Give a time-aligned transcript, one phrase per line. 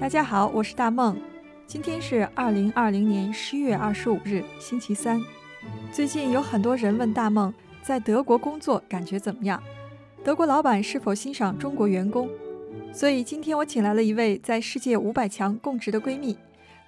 [0.00, 1.20] 大家好，我是大梦。
[1.66, 5.20] 今天是二零二零年十一月二十五日，星期三。
[5.90, 7.52] 最近有很多人问大梦，
[7.82, 9.60] 在德国工作感觉怎么样？
[10.22, 12.30] 德国老板是否欣赏中国员工？
[12.92, 16.38] 所以今天我请来了一位在世界五百强供职的闺蜜，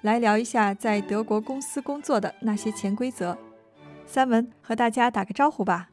[0.03, 3.37] 来聊一下在德国公司工作的那些潜规则。
[4.07, 5.89] 三文和大家打个招呼吧。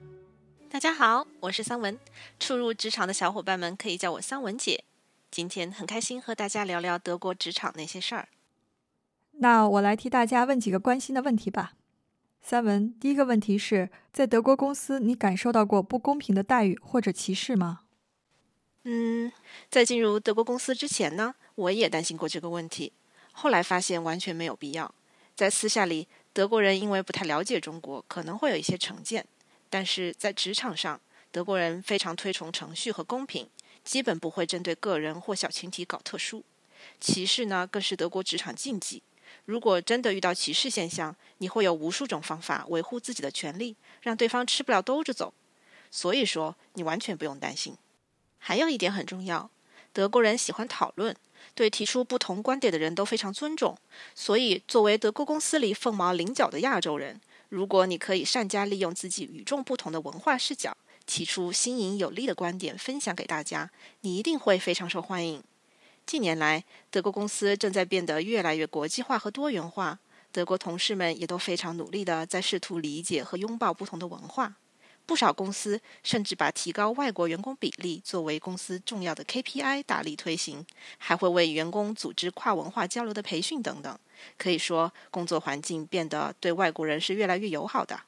[0.70, 1.98] 大家好，我是三文。
[2.40, 4.84] 初入职场的小伙伴们可以叫我三文姐。
[5.34, 8.28] 今天很开心和大家聊聊德国职场那些事儿。
[9.32, 11.74] 那我来替大家问几个关心的问题吧。
[12.40, 17.80] 三文，第一个问题是在德国公司，你感受到过不公平的待遇或者歧视吗？
[18.84, 19.32] 嗯，
[19.72, 22.94] 在进入德国公司之前呢，我也担心过这个问题。
[23.32, 24.94] 后来发现完全没有必要。
[25.36, 29.24] 在私下里，德国人因为不太了解中国，可能会有一些成见；
[29.72, 33.50] 但是在职场上，德国人非常推崇程序和公平。
[33.84, 36.44] 基本不会针对个人或小群体搞特殊
[37.00, 39.02] 歧视呢，更是德国职场禁忌。
[39.46, 45.34] 如果真的遇到歧视现象，你会有无数种方法维护自己的权利，让对方吃不了兜着走。
[45.90, 47.76] 所以说，你完全不用担心。
[48.38, 49.50] 还有一点很重要，
[49.92, 51.16] 德国人喜欢讨论，
[51.56, 53.78] 对提出不同观点的人都非常尊重。
[54.14, 60.76] 所以，作为德国公司里凤毛麟角的亚洲人，如果你可以善加利用自己与众不同的文化视角。
[61.06, 63.70] 提出新颖有力的观点，分享给大家，
[64.02, 65.44] 你一定会非常受欢迎。
[66.06, 70.00] 近年来，德国公司正在变得越来越国际化和多元化，
[70.32, 74.56] 德国同事们也都非常努力的在试图理解和拥抱不同的文化。
[75.06, 80.66] 不少公司甚至把提高外国员工比例作为公司重要的 KPI，大力推行，
[80.98, 84.00] 还会为员工组织跨文化交流的培训等等。
[84.38, 88.00] 可以说，工作环境变得对外国人是越来越友好的。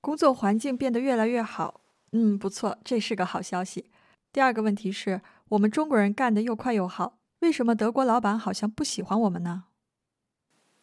[0.00, 3.90] 工作环境变得越来越好，嗯，不错，这是个好消息。
[4.32, 5.20] 第二个问题是
[5.50, 9.64] 我们中国人干得又快又好，为什么德国老板好像不喜欢我们呢？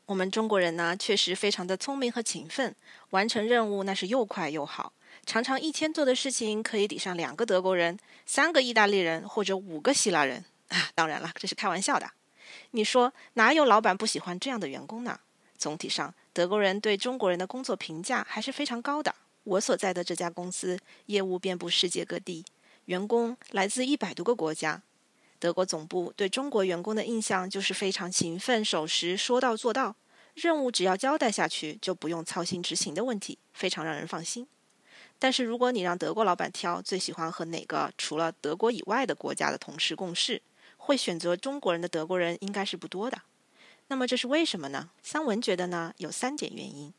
[0.06, 2.76] 我们中国人呢，确实非常的聪明和勤奋，
[3.10, 4.94] 完成任务那是又快又好，
[5.26, 10.90] 常常一天做的事情可以抵上两个德国人、三个意大利人或者五个希腊人啊！
[10.94, 12.12] 当然了，这是开玩笑的。
[12.72, 15.20] 你说哪有老板不喜欢这样的员工呢？
[15.58, 16.14] 总体上。
[16.38, 19.16] 德国人对中国人的工作评价还是非常高的。
[19.44, 20.78] 我所在的这家公司
[21.08, 22.46] 业务遍布世界各地，
[22.86, 24.84] 员工来自一百多个国家。
[25.40, 29.96] 德国总部对中国员工的印象就是非常勤奋、守时、说到做到，
[30.36, 34.48] 任务只要交代下去就不用操心执行的问题，非常让人放心。
[35.18, 40.40] 但是如果你让德国老板挑最喜欢和哪个除了德国以外的国家的同事共事，
[40.78, 43.24] 会选择中国人的德国人应该是不多的。
[43.90, 44.90] 那么这是为什么呢？
[45.02, 46.94] 桑文觉得呢，有三点原因：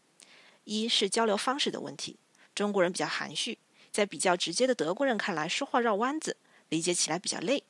[0.64, 2.16] 一是交流方式的问题，
[2.54, 3.58] 中国人比较含蓄，
[3.92, 6.36] 在比较直接的德国人看来，说话绕弯子，
[6.70, 7.62] 理解起来比较累；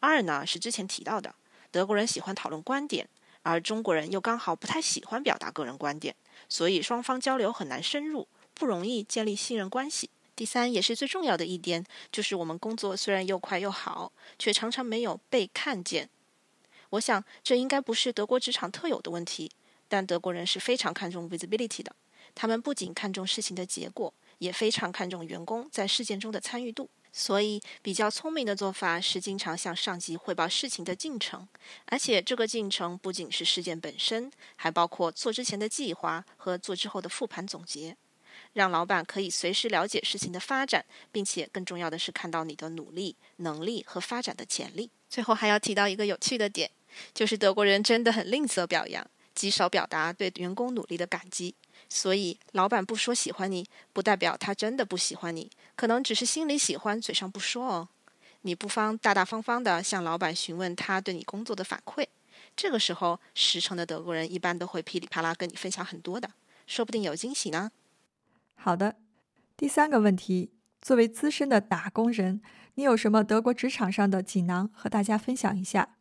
[0.00, 1.34] 二呢是之前提到的，
[1.70, 3.08] 德国人喜欢讨论观点，
[3.42, 6.16] 而中国人又刚好不太喜欢表达个人观点，
[6.48, 10.10] 所以双方交流很难深入，不容易建立信任关系。
[10.34, 16.10] 第三也是最重要的一点，就是我们工作虽然又快又好，却常常没有被看见。
[16.96, 19.50] 我想，这应该不是德国职场特有的问题，
[19.86, 21.94] 但德国人是非常看重 visibility 的。
[22.34, 26.88] 他们不仅看重事情的结果，也非常看重员工在事件中的参与度。
[27.12, 31.46] 所以，比较聪明的做法是经常向上级汇报事情的进程，
[31.86, 37.96] 而且这个进程不仅是事件本身，还包括做之前的计划和做之后的复盘总结，
[38.52, 44.90] 让老板可以随时了解事情的发展，并且更重要的是看到你的努力、能力和发展的潜力。
[45.08, 46.70] 最后还要提到一个有趣的点。
[47.14, 51.54] 就是德国人真的很吝啬表扬，极少表达对员工努力的感激。
[51.88, 57.88] 所以，老板不说喜欢你，不代表他真的不喜欢你，可能只是心里喜欢，嘴上不说哦。
[58.42, 62.06] 你不妨大大方方的向老板询问他对你工作的反馈。
[62.56, 66.30] 这个时候，实诚的德国人一般都会噼里啪啦跟你分享很多的，
[66.66, 67.70] 说不定有惊喜呢。
[68.54, 68.96] 好的，
[69.56, 72.40] 第三个问题，作为资深的打工人，
[72.74, 75.96] 你有什么德国职场上的锦囊和大家分享一下？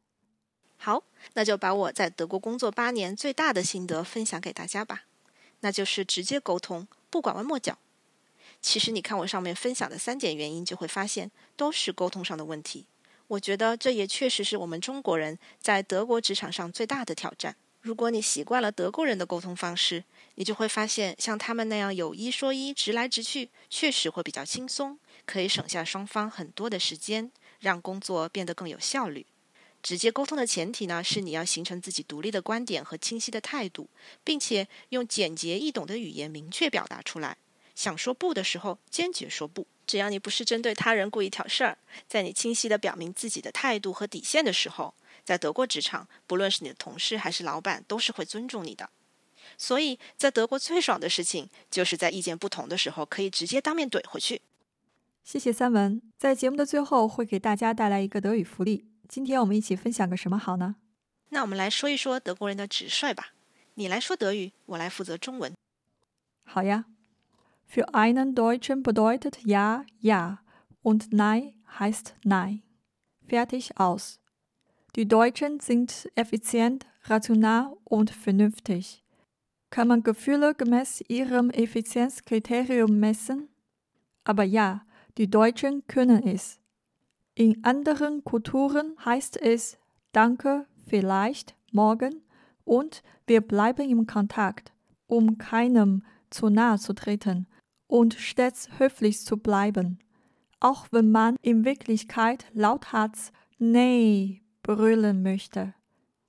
[0.86, 1.02] 好，
[1.34, 5.06] 那就把我在德国工作八年最大的心得分享给大家吧。
[5.62, 7.80] 那就是直接沟通，不拐弯抹角。
[8.62, 12.86] 其实你看我上面分享的三点原因，就会发现都是沟通上的问题。
[13.30, 17.56] 我觉得这也确实是我们中国人在德国职场上最大的挑战。
[17.82, 20.04] 如果你习惯了德国人的沟通方式，
[20.36, 29.26] 你就会发现像他们那样有一说一、直来直去，确实会比较轻松，可以省下双方很多的时间，让工作变得更有效率。
[29.86, 33.88] 直接沟通的前提呢，是你要形成自己独立的观点和清晰的态度，
[34.24, 37.38] 并且用简洁易懂的语言明确表达出来。
[37.76, 39.68] 想说不的时候，坚决说不。
[39.86, 41.78] 只要你不是针对他人故意挑事儿，
[42.08, 48.90] 在你清晰的表明自己的态度和底线的时候，在德国职场，不论是你的同事还是老板，都是会尊重你的。
[49.56, 54.42] 所以在德国最爽的事情，就是在意见不同的时候，可以直接当面怼回去。
[55.24, 58.95] 谢谢三文，在节目的最后会给大家带来一个德语福利。
[59.09, 60.77] 今天我们一起分享个什么好呢？
[61.31, 63.35] 那我们来说一说德国人的直率吧。
[63.75, 65.53] 你来说德语，我来负责中文。
[66.45, 66.87] 好呀。
[67.73, 70.39] Für einen Deutschen bedeutet Ja Ja
[70.83, 72.63] und Nein heißt Nein.
[73.29, 74.19] Fertig aus.
[74.97, 79.05] Die Deutschen sind effizient, rational und vernünftig.
[79.71, 83.49] Kann man Gefühle gemäß ihrem Effizienzkriterium messen?
[84.25, 84.85] Aber ja,
[85.17, 86.59] die Deutschen können es.
[87.35, 89.79] In anderen Kulturen heißt es
[90.13, 92.23] Danke, vielleicht, morgen
[92.65, 94.73] und wir bleiben im Kontakt,
[95.07, 97.47] um keinem zu nahe zu treten
[97.87, 99.99] und stets höflich zu bleiben,
[100.61, 105.75] auch wenn man in Wirklichkeit lauthals Nee brüllen möchte.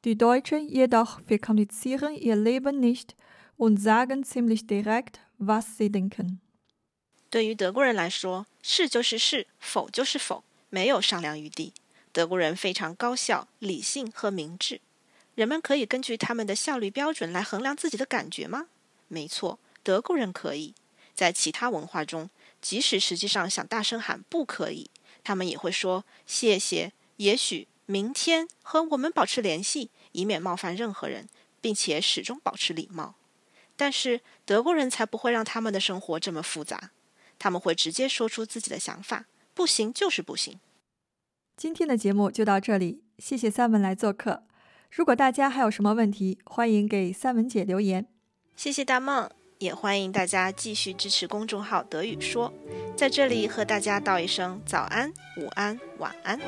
[0.05, 3.15] Die Deutschen jedoch verkomplizieren ihr Leben nicht
[3.57, 6.39] und sagen ziemlich direkt, was sie denken.
[7.29, 11.72] 对于德国人来说，是就是是，否就是否， 没有商量余地。
[12.12, 14.80] 德国人非常高效、理性和明智。
[15.34, 18.68] 人们可以根据他们的效率标准来衡量自己的感觉吗？
[19.08, 20.74] 没错，德国人可以。
[21.14, 22.30] 在其他文化中，
[22.60, 24.90] 即使实际上想大声喊不可以，
[25.22, 31.28] 他们也会说谢谢、也许、明天和我们保持联系，以免冒犯任何人，
[31.60, 33.14] 并且始终保持礼貌。
[33.76, 36.92] 但是德国人才不会让他们的生活这么复杂，
[37.38, 39.26] 他们会直接说出自己的想法，
[39.56, 40.60] 不行就是不行。
[41.56, 44.42] 今天的节目就到这里，谢谢三文来做客。
[44.90, 48.06] 如果大家还有什么问题，欢迎给三文姐留言。
[48.54, 49.30] 谢谢大梦。
[49.58, 52.52] 也欢迎大家继续支持公众号“德语说”，
[52.94, 56.38] 在这里和大家道一声早安、午安、晚安。